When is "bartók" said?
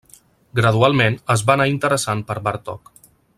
2.49-2.91